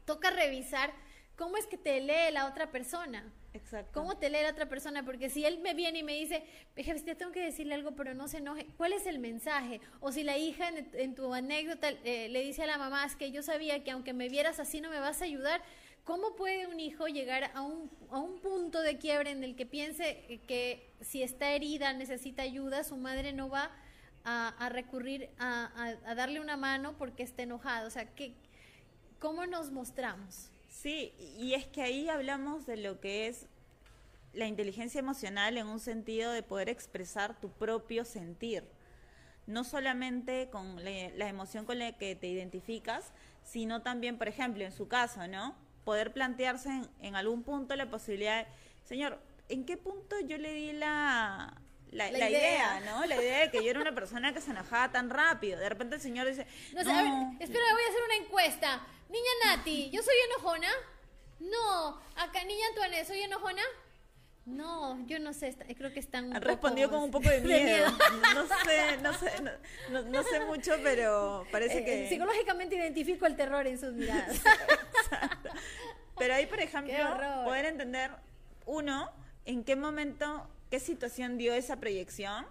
toca 0.05 0.29
revisar 0.29 0.93
cómo 1.39 1.55
es 1.55 1.65
que 1.67 1.77
te 1.77 2.01
lee 2.01 2.33
la 2.33 2.47
otra 2.47 2.69
persona. 2.69 3.23
Exacto. 3.53 3.91
¿Cómo 3.93 4.17
te 4.17 4.29
lee 4.29 4.43
la 4.43 4.51
otra 4.51 4.67
persona? 4.67 5.05
Porque 5.05 5.29
si 5.29 5.45
él 5.45 5.59
me 5.59 5.73
viene 5.73 5.99
y 5.99 6.03
me 6.03 6.13
dice, 6.13 6.43
jefe, 6.75 6.99
te 6.99 7.15
tengo 7.15 7.31
que 7.31 7.39
decirle 7.39 7.75
algo, 7.75 7.95
pero 7.95 8.13
no 8.13 8.27
se 8.27 8.39
enoje, 8.39 8.67
¿cuál 8.75 8.91
es 8.91 9.07
el 9.07 9.19
mensaje? 9.19 9.79
O 10.01 10.11
si 10.11 10.23
la 10.23 10.37
hija 10.37 10.67
en, 10.67 11.15
tu 11.15 11.33
anécdota 11.33 11.91
eh, 12.03 12.27
le 12.27 12.43
dice 12.43 12.63
a 12.63 12.67
la 12.67 12.77
mamá, 12.77 13.05
es 13.05 13.15
que 13.15 13.31
yo 13.31 13.41
sabía 13.41 13.85
que 13.85 13.91
aunque 13.91 14.11
me 14.11 14.27
vieras 14.27 14.59
así 14.59 14.81
no 14.81 14.89
me 14.89 14.99
vas 14.99 15.21
a 15.21 15.25
ayudar, 15.25 15.61
¿cómo 16.03 16.35
puede 16.35 16.67
un 16.67 16.81
hijo 16.81 17.07
llegar 17.07 17.51
a 17.55 17.61
un, 17.61 17.89
a 18.11 18.19
un 18.19 18.41
punto 18.41 18.81
de 18.81 18.97
quiebre 18.97 19.31
en 19.31 19.45
el 19.45 19.55
que 19.55 19.65
piense 19.65 20.41
que 20.45 20.91
si 20.99 21.23
está 21.23 21.53
herida, 21.53 21.93
necesita 21.93 22.43
ayuda, 22.43 22.83
su 22.83 22.97
madre 22.97 23.31
no 23.31 23.47
va 23.47 23.71
a, 24.25 24.69
recurrir 24.69 25.29
a, 25.39 25.95
a, 26.05 26.15
darle 26.15 26.41
una 26.41 26.57
mano 26.57 26.97
porque 26.97 27.23
está 27.23 27.43
enojado? 27.43 27.87
O 27.87 27.91
sea, 27.91 28.13
¿qué, 28.13 28.33
¿cómo 29.19 29.45
nos 29.45 29.71
mostramos? 29.71 30.51
Sí, 30.69 31.13
y 31.37 31.55
es 31.55 31.65
que 31.65 31.81
ahí 31.81 32.07
hablamos 32.09 32.65
de 32.65 32.77
lo 32.77 32.99
que 32.99 33.27
es 33.27 33.47
la 34.33 34.45
inteligencia 34.45 34.99
emocional 34.99 35.57
en 35.57 35.67
un 35.67 35.79
sentido 35.79 36.31
de 36.31 36.43
poder 36.43 36.69
expresar 36.69 37.39
tu 37.39 37.51
propio 37.51 38.05
sentir. 38.05 38.63
No 39.47 39.63
solamente 39.63 40.49
con 40.51 40.83
la, 40.83 41.27
emoción 41.27 41.65
con 41.65 41.79
la 41.79 41.97
que 41.97 42.15
te 42.15 42.27
identificas, 42.27 43.11
sino 43.43 43.81
también, 43.81 44.17
por 44.17 44.27
ejemplo, 44.27 44.63
en 44.63 44.71
su 44.71 44.87
caso, 44.87 45.27
¿no? 45.27 45.55
Poder 45.83 46.13
plantearse 46.13 46.69
en, 47.01 47.15
algún 47.15 47.41
punto 47.41 47.75
la 47.75 47.89
posibilidad 47.89 48.45
de, 48.45 48.51
señor, 48.83 49.19
¿en 49.47 49.65
qué 49.65 49.75
punto 49.75 50.19
yo 50.19 50.37
le 50.37 50.53
di 50.53 50.73
la, 50.73 51.59
la, 51.89 52.09
idea. 52.29 52.79
¿no? 52.81 53.03
La 53.07 53.15
idea 53.15 53.39
de 53.39 53.49
que 53.49 53.63
yo 53.63 53.71
era 53.71 53.81
una 53.81 53.95
persona 53.95 54.31
que 54.33 54.41
se 54.41 54.51
enojaba 54.51 54.91
tan 54.91 55.09
rápido. 55.09 55.57
De 55.59 55.67
repente 55.67 55.95
el 55.95 56.01
señor 56.01 56.27
dice, 56.27 56.45
no, 56.73 56.81
espera, 56.81 56.93
voy 57.39 57.83
a 57.83 57.89
hacer 57.89 58.03
una 58.05 58.15
encuesta. 58.23 58.87
Niña 59.09 59.31
Nati, 59.45 59.89
¿yo 59.89 60.03
soy 60.03 60.13
enojona? 60.29 60.67
No. 61.39 61.99
Acá, 62.15 62.43
niña 62.43 62.67
Antoine, 62.69 63.03
¿soy 63.05 63.21
enojona? 63.21 63.63
No, 64.45 65.05
yo 65.07 65.19
no 65.19 65.33
sé, 65.33 65.55
creo 65.77 65.91
que 65.93 65.99
están 65.99 66.31
un 66.31 66.41
respondido 66.41 66.89
con 66.89 67.01
un 67.01 67.11
poco 67.11 67.27
de 67.29 67.41
miedo. 67.41 67.91
No 68.33 68.47
sé, 68.63 68.97
no 69.01 69.13
sé, 69.13 69.31
no, 69.89 70.23
sé 70.23 70.39
mucho, 70.41 70.73
pero 70.83 71.45
parece 71.51 71.79
eh, 71.79 71.85
que... 71.85 72.09
Psicológicamente 72.09 72.75
identifico 72.75 73.25
el 73.25 73.35
terror 73.35 73.65
en 73.67 73.79
sus 73.79 73.93
miradas. 73.93 74.41
pero 76.17 76.35
ahí, 76.35 76.45
por 76.45 76.59
ejemplo, 76.59 76.93
poder 77.45 77.65
entender, 77.65 78.11
uno, 78.65 79.11
en 79.45 79.63
qué 79.63 79.75
momento, 79.75 80.47
qué 80.69 80.79
situación 80.79 81.37
dio 81.37 81.53
esa 81.53 81.79
proyección, 81.79 82.45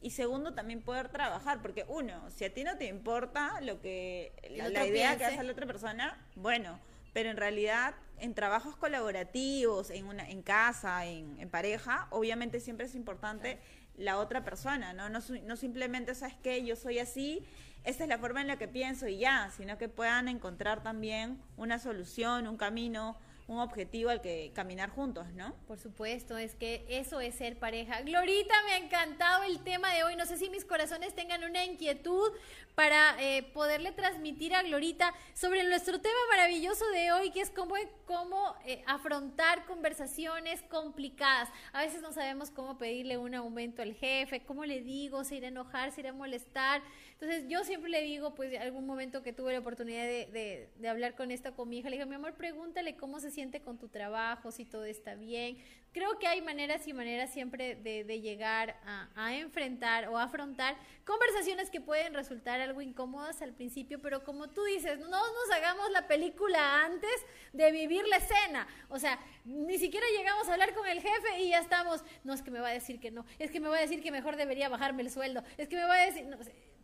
y 0.00 0.10
segundo, 0.10 0.54
también 0.54 0.82
poder 0.82 1.08
trabajar, 1.10 1.60
porque 1.60 1.84
uno, 1.88 2.30
si 2.30 2.44
a 2.44 2.54
ti 2.54 2.64
no 2.64 2.76
te 2.78 2.86
importa 2.86 3.60
lo 3.60 3.80
que 3.80 4.32
la, 4.50 4.86
idea 4.86 5.18
que 5.18 5.26
hace 5.26 5.42
la 5.42 5.52
otra 5.52 5.66
persona, 5.66 6.18
bueno, 6.36 6.78
pero 7.12 7.30
en 7.30 7.36
realidad 7.36 7.94
en 8.18 8.34
trabajos 8.34 8.76
colaborativos, 8.76 9.90
en 9.90 10.06
una 10.06 10.28
en 10.28 10.42
casa, 10.42 11.04
en, 11.06 11.48
pareja, 11.50 12.06
obviamente 12.10 12.60
siempre 12.60 12.86
es 12.86 12.94
importante 12.94 13.58
la 13.96 14.18
otra 14.18 14.44
persona, 14.44 14.94
¿no? 14.94 15.10
No, 15.10 15.20
no 15.44 15.56
simplemente, 15.56 16.14
¿sabes 16.14 16.36
qué? 16.42 16.64
Yo 16.64 16.76
soy 16.76 16.98
así, 16.98 17.46
esta 17.84 18.04
es 18.04 18.08
la 18.08 18.18
forma 18.18 18.40
en 18.40 18.46
la 18.46 18.56
que 18.56 18.68
pienso 18.68 19.06
y 19.08 19.18
ya, 19.18 19.50
sino 19.54 19.76
que 19.76 19.88
puedan 19.88 20.28
encontrar 20.28 20.82
también 20.82 21.42
una 21.56 21.78
solución, 21.78 22.46
un 22.46 22.56
camino, 22.56 23.18
un 23.50 23.58
objetivo 23.58 24.10
al 24.10 24.20
que 24.20 24.52
caminar 24.54 24.90
juntos, 24.90 25.26
¿no? 25.34 25.52
Por 25.66 25.80
supuesto, 25.80 26.38
es 26.38 26.54
que 26.54 26.86
eso 26.88 27.20
es 27.20 27.34
ser 27.34 27.58
pareja. 27.58 28.00
Glorita, 28.02 28.54
me 28.64 28.74
ha 28.74 28.76
encantado 28.76 29.42
el 29.42 29.58
tema 29.64 29.92
de 29.92 30.04
hoy. 30.04 30.14
No 30.14 30.24
sé 30.24 30.36
si 30.36 30.48
mis 30.50 30.64
corazones 30.64 31.16
tengan 31.16 31.42
una 31.42 31.64
inquietud 31.64 32.30
para 32.76 33.20
eh, 33.20 33.42
poderle 33.52 33.90
transmitir 33.90 34.54
a 34.54 34.62
Glorita 34.62 35.12
sobre 35.34 35.64
nuestro 35.64 36.00
tema 36.00 36.16
maravilloso 36.30 36.88
de 36.90 37.10
hoy, 37.10 37.32
que 37.32 37.40
es 37.40 37.50
cómo, 37.50 37.74
cómo 38.06 38.54
eh, 38.64 38.84
afrontar 38.86 39.66
conversaciones 39.66 40.62
complicadas. 40.62 41.48
A 41.72 41.82
veces 41.82 42.02
no 42.02 42.12
sabemos 42.12 42.52
cómo 42.52 42.78
pedirle 42.78 43.18
un 43.18 43.34
aumento 43.34 43.82
al 43.82 43.94
jefe, 43.94 44.44
cómo 44.44 44.64
le 44.64 44.80
digo, 44.80 45.24
se 45.24 45.34
irá 45.34 45.48
a 45.48 45.50
enojar, 45.50 45.90
se 45.90 46.02
irá 46.02 46.10
a 46.10 46.14
molestar. 46.14 46.82
Entonces 47.14 47.44
yo 47.48 47.64
siempre 47.64 47.90
le 47.90 48.00
digo, 48.02 48.34
pues 48.34 48.58
algún 48.58 48.86
momento 48.86 49.22
que 49.22 49.34
tuve 49.34 49.52
la 49.52 49.58
oportunidad 49.58 50.04
de, 50.04 50.70
de, 50.78 50.88
hablar 50.88 51.14
con 51.16 51.30
esta 51.30 51.52
con 51.52 51.68
mi 51.68 51.78
hija, 51.78 51.90
le 51.90 51.96
digo, 51.96 52.08
mi 52.08 52.14
amor, 52.14 52.32
pregúntale 52.34 52.96
cómo 52.96 53.20
se 53.20 53.30
siente 53.30 53.39
con 53.62 53.78
tu 53.78 53.88
trabajo, 53.88 54.50
si 54.50 54.64
todo 54.64 54.84
está 54.84 55.14
bien. 55.14 55.56
Creo 55.92 56.18
que 56.18 56.26
hay 56.26 56.42
maneras 56.42 56.86
y 56.86 56.92
maneras 56.92 57.32
siempre 57.32 57.74
de, 57.74 58.20
llegar 58.20 58.78
a, 58.84 59.08
a, 59.16 59.34
enfrentar 59.34 60.08
o 60.08 60.18
afrontar 60.18 60.76
conversaciones 61.04 61.70
que 61.70 61.80
pueden 61.80 62.14
resultar 62.14 62.60
algo 62.60 62.80
incómodas 62.80 63.42
al 63.42 63.54
principio, 63.54 64.00
pero 64.00 64.22
como 64.22 64.48
tú 64.48 64.62
dices, 64.64 65.00
no 65.00 65.08
nos 65.08 65.50
hagamos 65.56 65.90
la 65.90 66.06
película 66.06 66.84
antes 66.84 67.10
de 67.52 67.72
vivir 67.72 68.06
la 68.06 68.18
escena. 68.18 68.68
O 68.88 68.98
sea, 68.98 69.18
ni 69.44 69.78
siquiera 69.78 70.06
llegamos 70.16 70.48
a 70.48 70.52
hablar 70.52 70.74
con 70.74 70.86
el 70.86 71.00
jefe 71.00 71.40
y 71.40 71.48
ya 71.48 71.58
estamos, 71.58 72.04
no 72.22 72.34
es 72.34 72.42
que 72.42 72.50
me 72.50 72.60
va 72.60 72.68
a 72.68 72.72
decir 72.72 73.00
que 73.00 73.10
no, 73.10 73.24
es 73.38 73.50
que 73.50 73.58
me 73.58 73.68
va 73.68 73.78
a 73.78 73.80
decir 73.80 74.02
que 74.02 74.12
mejor 74.12 74.36
debería 74.36 74.68
bajarme 74.68 75.02
el 75.02 75.10
sueldo, 75.10 75.42
es 75.56 75.66
que 75.66 75.76
me 75.76 75.84
va 75.84 75.94
a 75.94 76.06
decir... 76.06 76.26
No, 76.26 76.36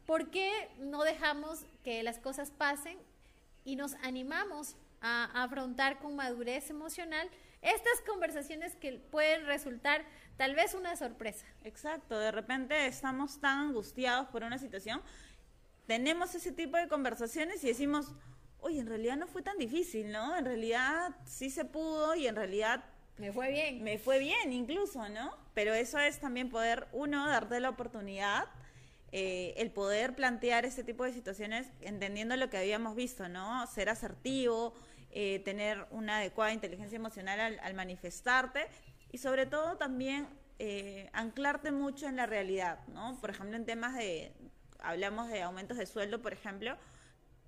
¿Por 0.06 0.30
qué 0.30 0.70
no 0.78 1.02
dejamos 1.02 1.66
que 1.82 2.04
las 2.04 2.20
cosas 2.20 2.52
pasen 2.52 2.96
y 3.64 3.74
nos 3.74 3.94
animamos 3.94 4.76
a 5.06 5.42
afrontar 5.44 5.98
con 5.98 6.16
madurez 6.16 6.70
emocional 6.70 7.28
estas 7.62 8.00
conversaciones 8.06 8.76
que 8.76 8.92
pueden 8.92 9.46
resultar 9.46 10.04
tal 10.36 10.54
vez 10.54 10.74
una 10.74 10.96
sorpresa? 10.96 11.46
Exacto, 11.64 12.18
de 12.18 12.32
repente 12.32 12.86
estamos 12.86 13.40
tan 13.40 13.68
angustiados 13.68 14.28
por 14.28 14.42
una 14.42 14.58
situación, 14.58 15.00
tenemos 15.86 16.34
ese 16.34 16.52
tipo 16.52 16.76
de 16.76 16.88
conversaciones 16.88 17.62
y 17.62 17.68
decimos, 17.68 18.12
oye, 18.60 18.80
en 18.80 18.86
realidad 18.86 19.16
no 19.16 19.26
fue 19.26 19.42
tan 19.42 19.56
difícil, 19.58 20.10
¿no? 20.10 20.36
En 20.36 20.44
realidad 20.44 21.14
sí 21.24 21.50
se 21.50 21.64
pudo 21.64 22.14
y 22.16 22.26
en 22.26 22.34
realidad... 22.34 22.84
Me 23.18 23.32
fue 23.32 23.50
bien. 23.50 23.82
Me 23.82 23.98
fue 23.98 24.18
bien 24.18 24.52
incluso, 24.52 25.08
¿no? 25.08 25.36
Pero 25.54 25.72
eso 25.72 25.98
es 25.98 26.18
también 26.18 26.50
poder, 26.50 26.88
uno, 26.92 27.28
darte 27.28 27.60
la 27.60 27.70
oportunidad 27.70 28.46
eh, 29.12 29.54
el 29.56 29.70
poder 29.70 30.14
plantear 30.14 30.64
este 30.64 30.82
tipo 30.82 31.04
de 31.04 31.12
situaciones 31.12 31.68
entendiendo 31.80 32.36
lo 32.36 32.50
que 32.50 32.58
habíamos 32.58 32.96
visto, 32.96 33.28
¿no? 33.28 33.66
Ser 33.68 33.88
asertivo, 33.88 34.74
eh, 35.18 35.38
tener 35.38 35.86
una 35.92 36.18
adecuada 36.18 36.52
inteligencia 36.52 36.96
emocional 36.96 37.58
al, 37.58 37.72
manifestarte 37.72 38.66
y 39.10 39.16
sobre 39.16 39.46
todo 39.46 39.78
también 39.78 40.28
eh, 40.58 41.08
anclarte 41.14 41.72
mucho 41.72 42.06
en 42.06 42.16
la 42.16 42.26
realidad, 42.26 42.86
¿no? 42.88 43.18
Por 43.18 43.30
ejemplo, 43.30 43.56
en 43.56 43.64
temas 43.64 43.94
de, 43.94 44.34
hablamos 44.78 45.30
de 45.30 45.40
aumentos 45.40 45.78
de 45.78 45.86
sueldo, 45.86 46.20
por 46.20 46.34
ejemplo, 46.34 46.76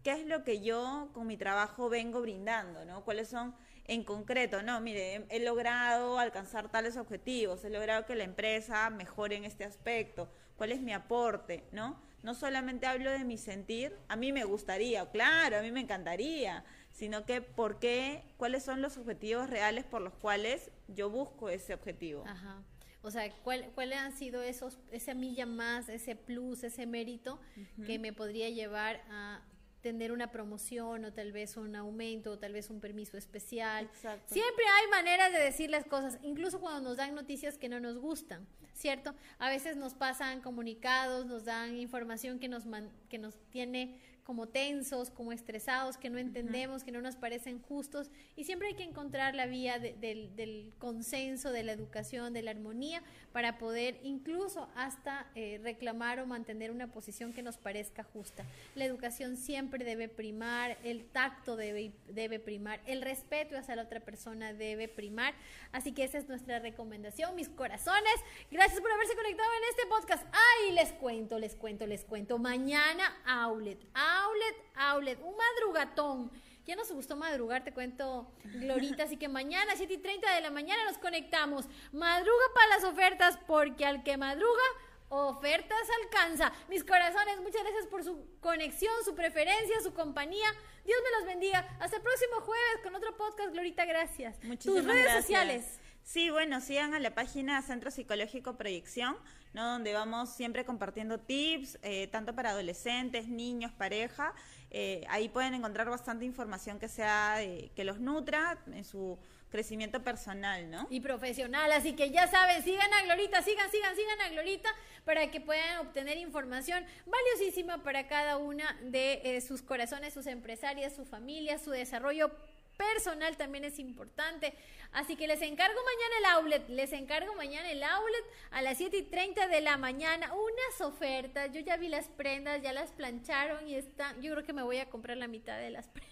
¿qué 0.02 0.12
es 0.12 0.26
lo 0.26 0.44
que 0.44 0.62
yo 0.62 1.10
con 1.12 1.26
mi 1.26 1.36
trabajo 1.36 1.90
vengo 1.90 2.22
brindando, 2.22 2.86
¿no? 2.86 3.04
¿Cuáles 3.04 3.28
son 3.28 3.54
en 3.84 4.02
concreto? 4.02 4.62
No, 4.62 4.80
mire, 4.80 5.26
he 5.28 5.38
logrado 5.38 6.18
alcanzar 6.18 6.70
tales 6.70 6.96
objetivos, 6.96 7.64
he 7.64 7.68
logrado 7.68 8.06
que 8.06 8.14
la 8.14 8.24
empresa 8.24 8.88
mejore 8.88 9.36
en 9.36 9.44
este 9.44 9.64
aspecto 9.64 10.30
cuál 10.56 10.72
es 10.72 10.80
mi 10.80 10.94
aporte, 10.94 11.64
¿no? 11.72 12.00
No 12.22 12.34
solamente 12.34 12.86
hablo 12.86 13.10
de 13.12 13.24
mi 13.24 13.36
sentir, 13.36 13.94
a 14.08 14.16
mí 14.16 14.32
me 14.32 14.44
gustaría, 14.44 15.04
claro, 15.10 15.58
a 15.58 15.60
mí 15.60 15.70
me 15.70 15.80
encantaría, 15.80 16.64
sino 16.98 17.24
que 17.24 17.40
por 17.40 17.78
qué, 17.78 18.24
cuáles 18.36 18.64
son 18.64 18.82
los 18.82 18.96
objetivos 18.98 19.48
reales 19.48 19.84
por 19.84 20.02
los 20.02 20.12
cuales 20.14 20.72
yo 20.88 21.08
busco 21.08 21.48
ese 21.48 21.72
objetivo. 21.72 22.24
Ajá. 22.26 22.60
O 23.02 23.12
sea, 23.12 23.30
¿cuál, 23.44 23.70
¿cuáles 23.76 23.98
han 23.98 24.12
sido 24.12 24.42
esos, 24.42 24.80
esa 24.90 25.14
milla 25.14 25.46
más, 25.46 25.88
ese 25.88 26.16
plus, 26.16 26.64
ese 26.64 26.86
mérito 26.86 27.38
que 27.86 28.00
me 28.00 28.12
podría 28.12 28.50
llevar 28.50 29.00
a 29.08 29.40
tener 29.80 30.10
una 30.10 30.32
promoción 30.32 31.04
o 31.04 31.12
tal 31.12 31.30
vez 31.30 31.56
un 31.56 31.76
aumento 31.76 32.32
o 32.32 32.38
tal 32.38 32.52
vez 32.52 32.68
un 32.68 32.80
permiso 32.80 33.16
especial. 33.16 33.88
Siempre 34.26 34.64
hay 34.66 34.90
maneras 34.90 35.32
de 35.32 35.38
decir 35.38 35.70
las 35.70 35.84
cosas, 35.84 36.18
incluso 36.22 36.60
cuando 36.60 36.80
nos 36.80 36.96
dan 36.96 37.14
noticias 37.14 37.58
que 37.58 37.68
no 37.68 37.78
nos 37.78 37.96
gustan, 37.98 38.44
¿cierto? 38.74 39.14
A 39.38 39.48
veces 39.48 39.76
nos 39.76 39.94
pasan 39.94 40.40
comunicados, 40.40 41.26
nos 41.26 41.44
dan 41.44 41.76
información 41.76 42.40
que 42.40 42.48
nos, 42.48 42.64
que 43.08 43.18
nos 43.18 43.36
tiene 43.50 44.00
como 44.28 44.46
tensos, 44.46 45.08
como 45.08 45.32
estresados, 45.32 45.96
que 45.96 46.10
no 46.10 46.18
entendemos, 46.18 46.84
que 46.84 46.92
no 46.92 47.00
nos 47.00 47.16
parecen 47.16 47.62
justos. 47.62 48.10
Y 48.36 48.44
siempre 48.44 48.68
hay 48.68 48.74
que 48.74 48.82
encontrar 48.82 49.34
la 49.34 49.46
vía 49.46 49.78
del 49.78 50.70
consenso, 50.78 51.50
de 51.50 51.62
la 51.62 51.72
educación, 51.72 52.34
de 52.34 52.42
la 52.42 52.50
armonía, 52.50 53.02
para 53.32 53.56
poder 53.56 53.98
incluso 54.02 54.68
hasta 54.76 55.26
eh, 55.34 55.58
reclamar 55.62 56.20
o 56.20 56.26
mantener 56.26 56.70
una 56.70 56.88
posición 56.88 57.32
que 57.32 57.42
nos 57.42 57.56
parezca 57.56 58.04
justa. 58.04 58.44
La 58.74 58.84
educación 58.84 59.38
siempre 59.38 59.82
debe 59.82 60.10
primar, 60.10 60.76
el 60.84 61.06
tacto 61.06 61.56
debe, 61.56 61.92
debe 62.08 62.38
primar, 62.38 62.82
el 62.84 63.00
respeto 63.00 63.56
hacia 63.56 63.76
la 63.76 63.84
otra 63.84 64.00
persona 64.00 64.52
debe 64.52 64.88
primar. 64.88 65.32
Así 65.72 65.92
que 65.92 66.04
esa 66.04 66.18
es 66.18 66.28
nuestra 66.28 66.58
recomendación, 66.58 67.34
mis 67.34 67.48
corazones. 67.48 68.14
Gracias 68.50 68.78
por 68.78 68.90
haberse 68.92 69.14
conectado 69.14 69.48
en 69.56 69.70
este 69.70 69.86
podcast. 69.86 70.26
Ay, 70.32 70.72
les 70.72 70.92
cuento, 70.92 71.38
les 71.38 71.54
cuento, 71.54 71.86
les 71.86 72.04
cuento. 72.04 72.38
Mañana, 72.38 73.16
outlet. 73.24 73.78
Outlet, 74.24 74.56
outlet, 74.76 75.18
un 75.22 75.34
madrugatón. 75.36 76.30
Ya 76.66 76.76
nos 76.76 76.92
gustó 76.92 77.16
madrugar, 77.16 77.64
te 77.64 77.72
cuento, 77.72 78.30
Glorita. 78.44 79.04
Así 79.04 79.16
que 79.16 79.26
mañana, 79.26 79.72
7 79.74 79.94
y 79.94 79.98
30 79.98 80.34
de 80.34 80.40
la 80.42 80.50
mañana, 80.50 80.84
nos 80.84 80.98
conectamos. 80.98 81.66
Madruga 81.92 82.44
para 82.54 82.66
las 82.68 82.84
ofertas, 82.84 83.38
porque 83.46 83.86
al 83.86 84.02
que 84.02 84.18
madruga, 84.18 84.62
ofertas 85.08 85.88
alcanza. 86.02 86.52
Mis 86.68 86.84
corazones, 86.84 87.40
muchas 87.40 87.62
gracias 87.62 87.86
por 87.86 88.04
su 88.04 88.22
conexión, 88.40 88.92
su 89.04 89.14
preferencia, 89.14 89.80
su 89.82 89.94
compañía. 89.94 90.48
Dios 90.84 90.98
me 91.02 91.18
los 91.18 91.26
bendiga. 91.26 91.66
Hasta 91.80 91.96
el 91.96 92.02
próximo 92.02 92.40
jueves 92.40 92.82
con 92.82 92.94
otro 92.94 93.16
podcast, 93.16 93.50
Glorita. 93.52 93.86
Gracias. 93.86 94.36
Muchísimas 94.44 94.84
Tus 94.84 94.92
redes 94.92 95.12
sociales. 95.12 95.80
Sí, 96.08 96.30
bueno, 96.30 96.62
sigan 96.62 96.94
a 96.94 97.00
la 97.00 97.14
página 97.14 97.60
Centro 97.60 97.90
Psicológico 97.90 98.56
Proyección, 98.56 99.14
¿no? 99.52 99.72
donde 99.72 99.92
vamos 99.92 100.30
siempre 100.30 100.64
compartiendo 100.64 101.20
tips, 101.20 101.78
eh, 101.82 102.06
tanto 102.06 102.34
para 102.34 102.48
adolescentes, 102.52 103.28
niños, 103.28 103.72
pareja. 103.72 104.32
Eh, 104.70 105.04
ahí 105.10 105.28
pueden 105.28 105.52
encontrar 105.52 105.90
bastante 105.90 106.24
información 106.24 106.78
que 106.78 106.88
sea 106.88 107.36
que 107.76 107.84
los 107.84 108.00
nutra 108.00 108.56
en 108.72 108.86
su 108.86 109.18
crecimiento 109.50 110.02
personal, 110.02 110.70
¿no? 110.70 110.86
Y 110.88 111.00
profesional, 111.00 111.70
así 111.72 111.92
que 111.92 112.10
ya 112.10 112.26
saben, 112.26 112.62
sigan 112.62 112.90
a 112.94 113.02
Glorita, 113.02 113.42
sigan, 113.42 113.70
sigan, 113.70 113.94
sigan 113.94 114.20
a 114.22 114.28
Glorita 114.30 114.70
para 115.04 115.30
que 115.30 115.42
puedan 115.42 115.78
obtener 115.78 116.16
información 116.16 116.86
valiosísima 117.04 117.82
para 117.82 118.06
cada 118.06 118.38
una 118.38 118.78
de 118.82 119.20
eh, 119.24 119.40
sus 119.42 119.60
corazones, 119.60 120.14
sus 120.14 120.26
empresarias, 120.26 120.96
su 120.96 121.04
familia, 121.04 121.58
su 121.58 121.70
desarrollo 121.70 122.30
personal 122.78 123.36
también 123.36 123.64
es 123.64 123.78
importante. 123.78 124.54
Así 124.92 125.16
que 125.16 125.26
les 125.26 125.42
encargo 125.42 125.78
mañana 125.84 126.18
el 126.18 126.24
outlet, 126.24 126.68
les 126.70 126.92
encargo 126.92 127.34
mañana 127.34 127.70
el 127.70 127.82
outlet 127.82 128.24
a 128.50 128.62
las 128.62 128.78
7 128.78 128.96
y 128.96 129.02
30 129.02 129.48
de 129.48 129.60
la 129.60 129.76
mañana. 129.76 130.32
Unas 130.32 130.80
ofertas, 130.80 131.52
yo 131.52 131.60
ya 131.60 131.76
vi 131.76 131.88
las 131.88 132.08
prendas, 132.08 132.62
ya 132.62 132.72
las 132.72 132.92
plancharon 132.92 133.68
y 133.68 133.74
están, 133.74 134.22
yo 134.22 134.32
creo 134.32 134.46
que 134.46 134.54
me 134.54 134.62
voy 134.62 134.78
a 134.78 134.88
comprar 134.88 135.18
la 135.18 135.28
mitad 135.28 135.58
de 135.58 135.70
las 135.70 135.88
prendas. 135.88 136.08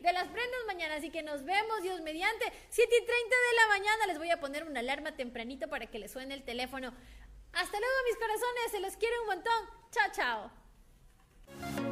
De 0.00 0.12
las 0.12 0.28
prendas 0.28 0.60
mañana, 0.66 0.96
así 0.96 1.10
que 1.10 1.22
nos 1.22 1.44
vemos, 1.44 1.82
Dios 1.82 2.00
mediante. 2.00 2.52
7 2.70 2.94
y 2.96 3.06
30 3.06 3.12
de 3.14 3.56
la 3.56 3.66
mañana 3.68 4.06
les 4.08 4.18
voy 4.18 4.30
a 4.30 4.40
poner 4.40 4.64
una 4.64 4.80
alarma 4.80 5.14
tempranito 5.14 5.68
para 5.68 5.86
que 5.86 6.00
les 6.00 6.10
suene 6.10 6.34
el 6.34 6.42
teléfono. 6.42 6.92
Hasta 7.52 7.78
luego, 7.78 7.94
mis 8.08 8.16
corazones, 8.16 8.70
se 8.70 8.80
los 8.80 8.96
quiero 8.96 9.20
un 9.22 9.26
montón. 9.28 9.68
Chao, 9.90 10.10
chao. 10.12 11.91